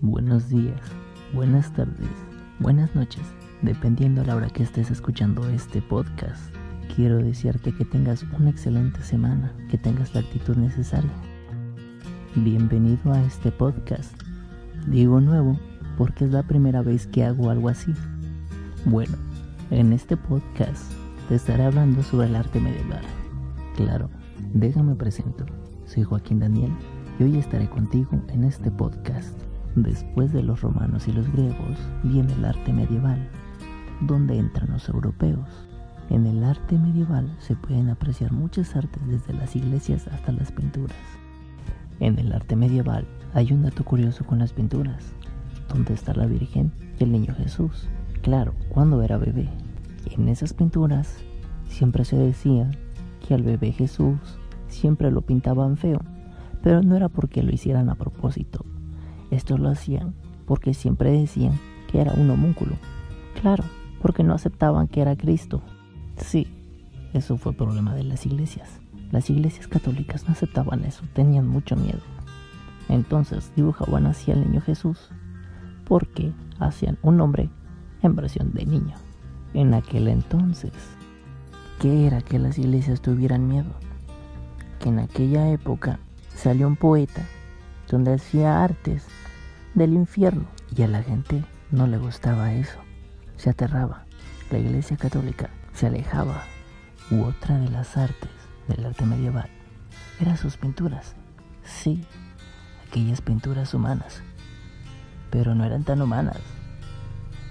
[0.00, 0.80] buenos días,
[1.34, 2.08] buenas tardes,
[2.58, 3.22] buenas noches,
[3.60, 6.54] dependiendo a la hora que estés escuchando este podcast.
[6.96, 11.10] Quiero desearte que tengas una excelente semana, que tengas la actitud necesaria.
[12.34, 14.14] Bienvenido a este podcast.
[14.86, 15.58] Digo nuevo
[15.98, 17.92] porque es la primera vez que hago algo así.
[18.86, 19.16] Bueno,
[19.70, 20.90] en este podcast
[21.28, 23.02] te estaré hablando sobre el arte medieval.
[23.76, 24.08] Claro,
[24.54, 25.44] déjame presento.
[25.84, 26.72] Soy Joaquín Daniel
[27.18, 29.49] y hoy estaré contigo en este podcast.
[29.76, 33.28] Después de los romanos y los griegos viene el arte medieval,
[34.00, 35.48] donde entran los europeos.
[36.08, 40.96] En el arte medieval se pueden apreciar muchas artes desde las iglesias hasta las pinturas.
[42.00, 45.12] En el arte medieval hay un dato curioso con las pinturas,
[45.68, 47.88] donde está la Virgen y el Niño Jesús.
[48.22, 49.48] Claro, cuando era bebé.
[50.10, 51.16] En esas pinturas
[51.68, 52.68] siempre se decía
[53.26, 54.18] que al bebé Jesús
[54.66, 56.00] siempre lo pintaban feo,
[56.62, 58.64] pero no era porque lo hicieran a propósito,
[59.30, 60.14] esto lo hacían
[60.46, 61.58] porque siempre decían
[61.90, 62.76] que era un homúnculo.
[63.40, 63.64] Claro,
[64.02, 65.62] porque no aceptaban que era Cristo.
[66.16, 66.48] Sí,
[67.12, 68.80] eso fue problema de las iglesias.
[69.12, 72.00] Las iglesias católicas no aceptaban eso, tenían mucho miedo.
[72.88, 75.10] Entonces dibujaban así al niño Jesús
[75.84, 77.48] porque hacían un hombre
[78.02, 78.94] en versión de niño.
[79.54, 80.72] En aquel entonces,
[81.80, 83.70] ¿qué era que las iglesias tuvieran miedo?
[84.78, 85.98] Que en aquella época
[86.34, 87.26] salió un poeta
[87.90, 89.04] donde hacía artes
[89.74, 92.78] del infierno y a la gente no le gustaba eso,
[93.36, 94.04] se aterraba.
[94.50, 96.44] La iglesia católica se alejaba.
[97.10, 98.30] U otra de las artes
[98.68, 99.48] del arte medieval
[100.20, 101.16] eran sus pinturas.
[101.64, 102.04] Sí,
[102.86, 104.22] aquellas pinturas humanas.
[105.30, 106.38] Pero no eran tan humanas.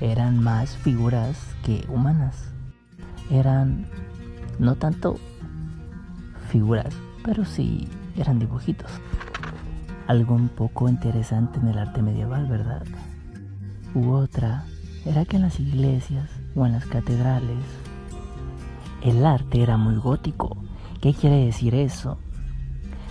[0.00, 2.52] Eran más figuras que humanas.
[3.30, 3.86] Eran
[4.58, 5.16] no tanto
[6.50, 8.90] figuras, pero sí eran dibujitos
[10.06, 12.84] algo un poco interesante en el arte medieval, ¿verdad?
[13.94, 14.64] U otra
[15.04, 17.64] era que en las iglesias o en las catedrales
[19.02, 20.56] el arte era muy gótico.
[21.00, 22.18] ¿Qué quiere decir eso?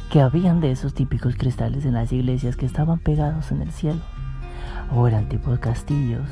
[0.09, 4.01] Que habían de esos típicos cristales en las iglesias que estaban pegados en el cielo.
[4.95, 6.27] O eran tipos castillos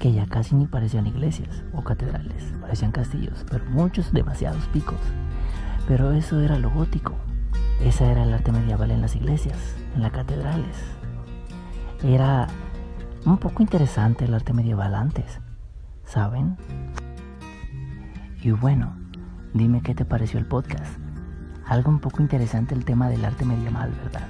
[0.00, 4.98] que ya casi ni parecían iglesias o catedrales, parecían castillos, pero muchos demasiados picos.
[5.86, 7.14] Pero eso era lo gótico.
[7.84, 9.58] Esa era el arte medieval en las iglesias,
[9.96, 10.76] en las catedrales.
[12.04, 12.46] Era
[13.26, 15.40] un poco interesante el arte medieval antes,
[16.04, 16.56] ¿saben?
[18.40, 18.96] Y bueno,
[19.52, 20.96] dime qué te pareció el podcast.
[21.66, 24.28] Algo un poco interesante el tema del arte medieval, ¿verdad?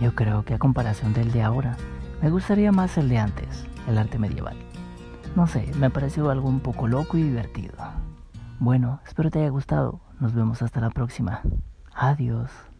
[0.00, 1.76] Yo creo que a comparación del de ahora,
[2.20, 4.56] me gustaría más el de antes, el arte medieval.
[5.34, 7.74] No sé, me pareció algo un poco loco y divertido.
[8.58, 10.00] Bueno, espero te haya gustado.
[10.20, 11.40] Nos vemos hasta la próxima.
[11.94, 12.73] Adiós.